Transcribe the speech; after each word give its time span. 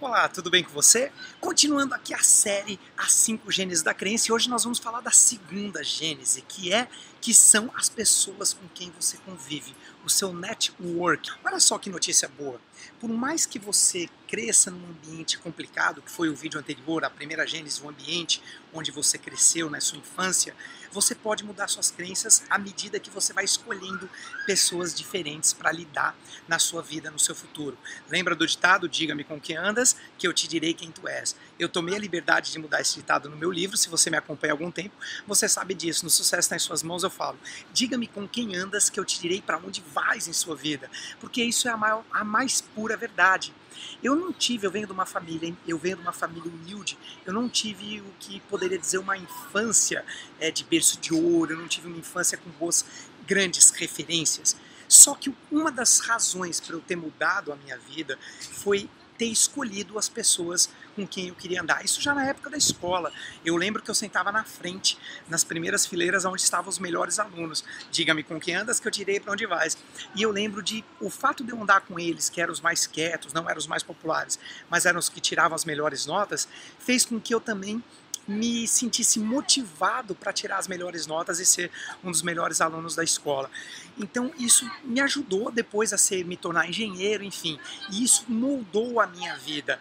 Olá, 0.00 0.28
tudo 0.28 0.48
bem 0.48 0.62
com 0.62 0.70
você? 0.70 1.10
Continuando 1.40 1.92
aqui 1.92 2.14
a 2.14 2.20
série 2.20 2.78
As 2.96 3.12
5 3.14 3.50
Gênesis 3.50 3.82
da 3.82 3.92
Crença 3.92 4.28
e 4.28 4.32
hoje 4.32 4.48
nós 4.48 4.62
vamos 4.62 4.78
falar 4.78 5.00
da 5.00 5.10
segunda 5.10 5.82
gênese, 5.82 6.40
que 6.42 6.72
é 6.72 6.86
que 7.20 7.34
são 7.34 7.68
as 7.74 7.88
pessoas 7.88 8.52
com 8.52 8.68
quem 8.72 8.92
você 8.92 9.16
convive, 9.26 9.74
o 10.04 10.08
seu 10.08 10.32
network. 10.32 11.32
Olha 11.44 11.58
só 11.58 11.78
que 11.78 11.90
notícia 11.90 12.28
boa. 12.28 12.60
Por 13.00 13.08
mais 13.08 13.46
que 13.46 13.58
você 13.58 14.08
cresça 14.28 14.70
num 14.70 14.90
ambiente 14.90 15.38
complicado, 15.38 16.02
que 16.02 16.10
foi 16.10 16.28
o 16.28 16.36
vídeo 16.36 16.60
anterior, 16.60 17.02
a 17.04 17.10
primeira 17.10 17.46
gênese, 17.46 17.82
o 17.82 17.88
ambiente 17.88 18.42
onde 18.72 18.90
você 18.90 19.16
cresceu 19.16 19.70
na 19.70 19.80
sua 19.80 19.98
infância, 19.98 20.54
você 20.92 21.14
pode 21.14 21.44
mudar 21.44 21.68
suas 21.68 21.90
crenças 21.90 22.42
à 22.50 22.58
medida 22.58 23.00
que 23.00 23.10
você 23.10 23.32
vai 23.32 23.44
escolhendo 23.44 24.08
pessoas 24.46 24.94
diferentes 24.94 25.52
para 25.52 25.72
lidar 25.72 26.16
na 26.46 26.58
sua 26.58 26.82
vida, 26.82 27.10
no 27.10 27.18
seu 27.18 27.34
futuro. 27.34 27.76
Lembra 28.08 28.34
do 28.34 28.46
ditado, 28.46 28.88
diga-me 28.88 29.24
com 29.24 29.40
quem 29.40 29.56
andas, 29.56 29.96
que 30.18 30.26
eu 30.26 30.32
te 30.32 30.46
direi 30.46 30.74
quem 30.74 30.90
tu 30.90 31.08
és. 31.08 31.34
Eu 31.58 31.68
tomei 31.68 31.96
a 31.96 31.98
liberdade 31.98 32.52
de 32.52 32.58
mudar 32.58 32.80
esse 32.80 32.94
ditado 32.94 33.28
no 33.28 33.36
meu 33.36 33.50
livro, 33.50 33.76
se 33.76 33.88
você 33.88 34.10
me 34.10 34.16
acompanha 34.16 34.52
há 34.52 34.54
algum 34.54 34.70
tempo, 34.70 34.94
você 35.26 35.48
sabe 35.48 35.74
disso. 35.74 36.04
No 36.04 36.10
Sucesso 36.10 36.50
nas 36.50 36.62
Suas 36.62 36.82
Mãos 36.82 37.02
eu 37.02 37.10
falo, 37.10 37.38
diga-me 37.72 38.06
com 38.06 38.28
quem 38.28 38.54
andas, 38.54 38.90
que 38.90 39.00
eu 39.00 39.04
te 39.04 39.20
direi 39.20 39.40
para 39.40 39.58
onde 39.58 39.82
vais 39.92 40.28
em 40.28 40.32
sua 40.32 40.54
vida. 40.54 40.90
Porque 41.20 41.42
isso 41.42 41.68
é 41.68 41.70
a, 41.70 41.76
maior, 41.76 42.04
a 42.10 42.24
mais 42.24 42.60
pura 42.74 42.96
verdade. 42.96 43.54
Eu 44.02 44.16
não 44.16 44.32
tive, 44.32 44.66
eu 44.66 44.70
venho 44.70 44.86
de 44.86 44.92
uma 44.92 45.06
família, 45.06 45.54
eu 45.66 45.78
venho 45.78 45.96
de 45.96 46.02
uma 46.02 46.12
família 46.12 46.50
humilde, 46.50 46.98
eu 47.24 47.32
não 47.32 47.48
tive 47.48 48.00
o 48.00 48.12
que 48.18 48.40
poderia 48.40 48.78
dizer 48.78 48.98
uma 48.98 49.16
infância 49.16 50.04
é, 50.40 50.50
de 50.50 50.64
berço 50.64 51.00
de 51.00 51.14
ouro, 51.14 51.52
eu 51.52 51.58
não 51.58 51.68
tive 51.68 51.86
uma 51.86 51.96
infância 51.96 52.36
com 52.36 52.50
boas, 52.50 52.84
grandes 53.26 53.70
referências. 53.70 54.56
Só 54.88 55.14
que 55.14 55.32
uma 55.52 55.70
das 55.70 56.00
razões 56.00 56.60
para 56.60 56.74
eu 56.74 56.80
ter 56.80 56.96
mudado 56.96 57.52
a 57.52 57.56
minha 57.56 57.76
vida 57.76 58.18
foi 58.38 58.88
ter 59.18 59.26
escolhido 59.26 59.98
as 59.98 60.08
pessoas 60.08 60.70
com 60.94 61.06
quem 61.06 61.28
eu 61.28 61.34
queria 61.34 61.60
andar. 61.60 61.84
Isso 61.84 62.00
já 62.00 62.14
na 62.14 62.24
época 62.24 62.48
da 62.48 62.56
escola. 62.56 63.12
Eu 63.44 63.56
lembro 63.56 63.82
que 63.82 63.90
eu 63.90 63.94
sentava 63.94 64.32
na 64.32 64.44
frente, 64.44 64.96
nas 65.28 65.44
primeiras 65.44 65.84
fileiras 65.84 66.24
onde 66.24 66.40
estavam 66.40 66.68
os 66.68 66.78
melhores 66.78 67.18
alunos. 67.18 67.64
Diga-me 67.90 68.22
com 68.22 68.40
quem 68.40 68.54
andas 68.54 68.80
que 68.80 68.86
eu 68.86 68.92
tirei 68.92 69.20
para 69.20 69.32
onde 69.32 69.44
vais. 69.46 69.76
E 70.14 70.22
eu 70.22 70.30
lembro 70.30 70.62
de 70.62 70.84
o 71.00 71.10
fato 71.10 71.44
de 71.44 71.50
eu 71.50 71.60
andar 71.60 71.80
com 71.82 71.98
eles, 71.98 72.28
que 72.28 72.40
eram 72.40 72.52
os 72.52 72.60
mais 72.60 72.86
quietos, 72.86 73.32
não 73.32 73.48
eram 73.48 73.58
os 73.58 73.66
mais 73.66 73.82
populares, 73.82 74.38
mas 74.70 74.86
eram 74.86 74.98
os 74.98 75.08
que 75.08 75.20
tiravam 75.20 75.54
as 75.54 75.64
melhores 75.64 76.06
notas, 76.06 76.48
fez 76.78 77.04
com 77.04 77.20
que 77.20 77.34
eu 77.34 77.40
também 77.40 77.82
me 78.28 78.68
sentisse 78.68 79.18
motivado 79.18 80.14
para 80.14 80.32
tirar 80.32 80.58
as 80.58 80.68
melhores 80.68 81.06
notas 81.06 81.40
e 81.40 81.46
ser 81.46 81.70
um 82.04 82.10
dos 82.10 82.22
melhores 82.22 82.60
alunos 82.60 82.94
da 82.94 83.02
escola. 83.02 83.50
Então 83.98 84.30
isso 84.38 84.70
me 84.84 85.00
ajudou 85.00 85.50
depois 85.50 85.92
a 85.94 85.98
ser 85.98 86.24
me 86.24 86.36
tornar 86.36 86.68
engenheiro, 86.68 87.24
enfim, 87.24 87.58
e 87.90 88.04
isso 88.04 88.26
moldou 88.28 89.00
a 89.00 89.06
minha 89.06 89.34
vida. 89.36 89.80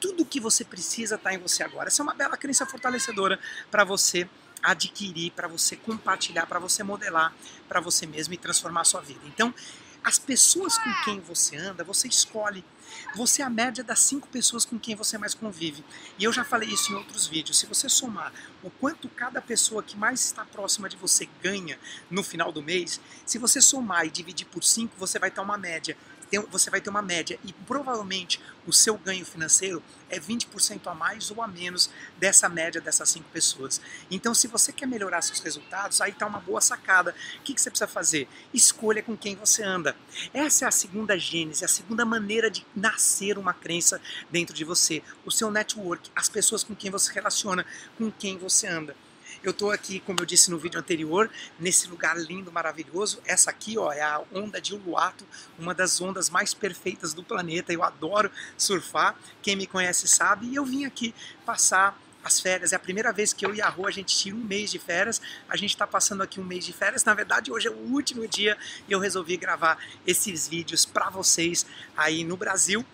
Tudo 0.00 0.24
que 0.24 0.40
você 0.40 0.64
precisa 0.64 1.16
está 1.16 1.34
em 1.34 1.38
você 1.38 1.62
agora. 1.62 1.88
Essa 1.88 2.02
é 2.02 2.04
uma 2.04 2.14
bela 2.14 2.36
crença 2.36 2.64
fortalecedora 2.64 3.38
para 3.70 3.84
você 3.84 4.28
adquirir, 4.62 5.30
para 5.32 5.46
você 5.46 5.76
compartilhar, 5.76 6.46
para 6.46 6.58
você 6.58 6.82
modelar 6.82 7.32
para 7.68 7.80
você 7.80 8.06
mesmo 8.06 8.34
e 8.34 8.36
transformar 8.36 8.82
a 8.82 8.84
sua 8.84 9.00
vida. 9.00 9.20
Então, 9.26 9.52
as 10.06 10.20
pessoas 10.20 10.78
com 10.78 10.94
quem 11.04 11.18
você 11.18 11.56
anda, 11.56 11.82
você 11.82 12.06
escolhe. 12.06 12.64
Você 13.16 13.42
é 13.42 13.44
a 13.44 13.50
média 13.50 13.82
das 13.82 13.98
cinco 13.98 14.28
pessoas 14.28 14.64
com 14.64 14.78
quem 14.78 14.94
você 14.94 15.18
mais 15.18 15.34
convive. 15.34 15.84
E 16.16 16.22
eu 16.22 16.32
já 16.32 16.44
falei 16.44 16.68
isso 16.68 16.92
em 16.92 16.94
outros 16.94 17.26
vídeos. 17.26 17.58
Se 17.58 17.66
você 17.66 17.88
somar 17.88 18.32
o 18.62 18.70
quanto 18.70 19.08
cada 19.08 19.42
pessoa 19.42 19.82
que 19.82 19.96
mais 19.96 20.24
está 20.24 20.44
próxima 20.44 20.88
de 20.88 20.96
você 20.96 21.28
ganha 21.42 21.76
no 22.08 22.22
final 22.22 22.52
do 22.52 22.62
mês, 22.62 23.00
se 23.26 23.36
você 23.36 23.60
somar 23.60 24.06
e 24.06 24.10
dividir 24.10 24.46
por 24.46 24.62
cinco, 24.62 24.94
você 24.96 25.18
vai 25.18 25.28
ter 25.28 25.40
uma 25.40 25.58
média 25.58 25.98
você 26.50 26.70
vai 26.70 26.80
ter 26.80 26.90
uma 26.90 27.02
média 27.02 27.38
e 27.44 27.52
provavelmente 27.52 28.40
o 28.66 28.72
seu 28.72 28.98
ganho 28.98 29.24
financeiro 29.24 29.82
é 30.10 30.18
20% 30.18 30.86
a 30.86 30.94
mais 30.94 31.30
ou 31.30 31.42
a 31.42 31.46
menos 31.46 31.90
dessa 32.18 32.48
média 32.48 32.80
dessas 32.80 33.08
cinco 33.10 33.28
pessoas. 33.30 33.80
Então, 34.10 34.34
se 34.34 34.48
você 34.48 34.72
quer 34.72 34.86
melhorar 34.86 35.22
seus 35.22 35.40
resultados, 35.40 36.00
aí 36.00 36.10
está 36.10 36.26
uma 36.26 36.40
boa 36.40 36.60
sacada. 36.60 37.14
O 37.38 37.42
que, 37.42 37.54
que 37.54 37.60
você 37.60 37.70
precisa 37.70 37.88
fazer? 37.88 38.28
Escolha 38.52 39.02
com 39.02 39.16
quem 39.16 39.36
você 39.36 39.62
anda. 39.62 39.96
Essa 40.34 40.64
é 40.64 40.68
a 40.68 40.72
segunda 40.72 41.18
gênese, 41.18 41.64
a 41.64 41.68
segunda 41.68 42.04
maneira 42.04 42.50
de 42.50 42.66
nascer 42.74 43.38
uma 43.38 43.54
crença 43.54 44.00
dentro 44.30 44.54
de 44.54 44.64
você. 44.64 45.02
O 45.24 45.30
seu 45.30 45.50
network, 45.50 46.10
as 46.14 46.28
pessoas 46.28 46.64
com 46.64 46.74
quem 46.74 46.90
você 46.90 47.12
relaciona, 47.12 47.64
com 47.96 48.10
quem 48.10 48.36
você 48.36 48.66
anda. 48.66 48.96
Eu 49.46 49.52
estou 49.52 49.70
aqui, 49.70 50.00
como 50.00 50.18
eu 50.18 50.26
disse 50.26 50.50
no 50.50 50.58
vídeo 50.58 50.80
anterior, 50.80 51.30
nesse 51.56 51.86
lugar 51.86 52.18
lindo, 52.18 52.50
maravilhoso. 52.50 53.20
Essa 53.24 53.48
aqui 53.48 53.78
ó, 53.78 53.92
é 53.92 54.02
a 54.02 54.20
onda 54.34 54.60
de 54.60 54.74
Uluato, 54.74 55.24
uma 55.56 55.72
das 55.72 56.00
ondas 56.00 56.28
mais 56.28 56.52
perfeitas 56.52 57.14
do 57.14 57.22
planeta. 57.22 57.72
Eu 57.72 57.84
adoro 57.84 58.28
surfar, 58.58 59.14
quem 59.40 59.54
me 59.54 59.64
conhece 59.64 60.08
sabe. 60.08 60.48
E 60.48 60.56
eu 60.56 60.64
vim 60.64 60.84
aqui 60.84 61.14
passar 61.44 61.96
as 62.26 62.40
férias. 62.40 62.72
É 62.72 62.76
a 62.76 62.78
primeira 62.78 63.12
vez 63.12 63.32
que 63.32 63.46
eu 63.46 63.54
e 63.54 63.62
a 63.62 63.68
Rua 63.68 63.88
a 63.88 63.92
gente 63.92 64.14
tira 64.16 64.36
um 64.36 64.40
mês 64.40 64.70
de 64.70 64.78
férias. 64.78 65.20
A 65.48 65.56
gente 65.56 65.70
está 65.70 65.86
passando 65.86 66.22
aqui 66.22 66.40
um 66.40 66.44
mês 66.44 66.66
de 66.66 66.72
férias. 66.72 67.04
Na 67.04 67.14
verdade, 67.14 67.52
hoje 67.52 67.68
é 67.68 67.70
o 67.70 67.92
último 67.92 68.26
dia 68.26 68.58
e 68.88 68.92
eu 68.92 68.98
resolvi 68.98 69.36
gravar 69.36 69.78
esses 70.06 70.48
vídeos 70.48 70.84
para 70.84 71.08
vocês 71.08 71.64
aí 71.96 72.24
no 72.24 72.36
Brasil, 72.36 72.84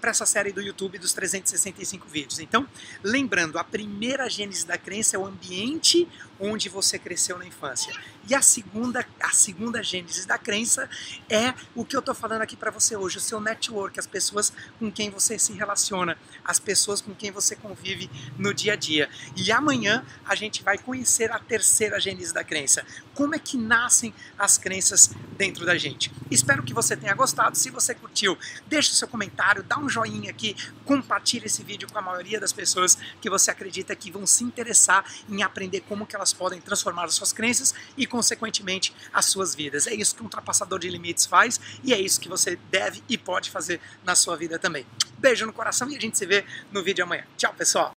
para 0.00 0.10
essa 0.10 0.26
série 0.26 0.52
do 0.52 0.60
YouTube 0.60 0.98
dos 0.98 1.12
365 1.12 2.06
vídeos. 2.08 2.38
Então, 2.38 2.66
lembrando, 3.02 3.58
a 3.58 3.64
primeira 3.64 4.28
gênese 4.28 4.66
da 4.66 4.78
crença 4.78 5.16
é 5.16 5.18
o 5.18 5.26
ambiente 5.26 6.06
onde 6.38 6.68
você 6.68 6.98
cresceu 6.98 7.38
na 7.38 7.46
infância. 7.46 7.94
E 8.28 8.34
a 8.34 8.42
segunda, 8.42 9.06
a 9.20 9.30
segunda 9.30 9.82
gênese 9.82 10.26
da 10.26 10.38
crença 10.38 10.88
é 11.28 11.54
o 11.74 11.84
que 11.84 11.96
eu 11.96 12.00
estou 12.00 12.14
falando 12.14 12.42
aqui 12.42 12.56
para 12.56 12.70
você 12.70 12.96
hoje, 12.96 13.18
o 13.18 13.20
seu 13.20 13.40
network, 13.40 13.98
as 13.98 14.06
pessoas 14.06 14.52
com 14.78 14.90
quem 14.90 15.10
você 15.10 15.38
se 15.38 15.52
relaciona, 15.52 16.16
as 16.44 16.58
pessoas 16.58 17.00
com 17.00 17.14
quem 17.14 17.30
você 17.30 17.56
convive 17.56 18.10
no 18.38 18.52
dia 18.52 18.74
a 18.74 18.76
dia. 18.76 19.08
E 19.36 19.50
amanhã 19.50 20.04
a 20.24 20.34
gente 20.34 20.62
vai 20.62 20.78
conhecer 20.78 21.32
a 21.32 21.38
terceira 21.38 21.98
gênese 21.98 22.32
da 22.32 22.44
crença. 22.44 22.84
Como 23.14 23.34
é 23.34 23.38
que 23.38 23.56
nascem 23.56 24.14
as 24.38 24.58
crenças 24.58 25.10
dentro 25.40 25.64
da 25.64 25.78
gente. 25.78 26.12
Espero 26.30 26.62
que 26.62 26.74
você 26.74 26.94
tenha 26.94 27.14
gostado. 27.14 27.56
Se 27.56 27.70
você 27.70 27.94
curtiu, 27.94 28.36
deixe 28.66 28.92
seu 28.92 29.08
comentário, 29.08 29.62
dá 29.62 29.78
um 29.78 29.88
joinha 29.88 30.30
aqui, 30.30 30.54
compartilhe 30.84 31.46
esse 31.46 31.62
vídeo 31.62 31.88
com 31.90 31.98
a 31.98 32.02
maioria 32.02 32.38
das 32.38 32.52
pessoas 32.52 32.98
que 33.22 33.30
você 33.30 33.50
acredita 33.50 33.96
que 33.96 34.10
vão 34.10 34.26
se 34.26 34.44
interessar 34.44 35.02
em 35.28 35.42
aprender 35.42 35.80
como 35.88 36.06
que 36.06 36.14
elas 36.14 36.34
podem 36.34 36.60
transformar 36.60 37.04
as 37.04 37.14
suas 37.14 37.32
crenças 37.32 37.74
e, 37.96 38.06
consequentemente, 38.10 38.94
as 39.12 39.24
suas 39.26 39.54
vidas. 39.54 39.86
É 39.86 39.94
isso 39.94 40.14
que 40.14 40.20
um 40.20 40.24
ultrapassador 40.24 40.78
de 40.78 40.90
limites 40.90 41.24
faz 41.24 41.58
e 41.82 41.94
é 41.94 41.98
isso 41.98 42.20
que 42.20 42.28
você 42.28 42.58
deve 42.70 43.02
e 43.08 43.16
pode 43.16 43.50
fazer 43.50 43.80
na 44.04 44.14
sua 44.14 44.36
vida 44.36 44.58
também. 44.58 44.84
Beijo 45.16 45.46
no 45.46 45.52
coração 45.52 45.88
e 45.90 45.96
a 45.96 46.00
gente 46.00 46.18
se 46.18 46.26
vê 46.26 46.44
no 46.70 46.82
vídeo 46.82 47.04
amanhã. 47.04 47.24
Tchau, 47.36 47.54
pessoal! 47.54 47.88